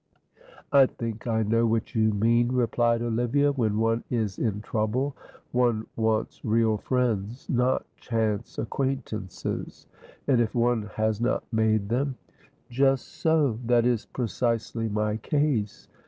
"I 0.71 0.87
think 0.87 1.27
I 1.27 1.43
know 1.43 1.67
what 1.67 1.93
you 1.93 2.11
mean," 2.11 2.47
replied 2.53 3.03
Olivia. 3.03 3.51
"When 3.51 3.77
one 3.77 4.03
is 4.09 4.39
in 4.39 4.61
trouble, 4.61 5.15
one 5.51 5.85
wants 5.95 6.43
real 6.43 6.77
friends, 6.77 7.47
not 7.47 7.85
chance 7.97 8.57
acquaintances, 8.57 9.85
and 10.27 10.41
if 10.41 10.55
one 10.55 10.89
has 10.95 11.21
not 11.21 11.43
made 11.53 11.89
them" 11.89 12.15
"Just 12.71 13.09
so 13.09 13.59
that 13.67 13.85
is 13.85 14.07
precisely 14.07 14.89
my 14.89 15.17
case. 15.17 15.87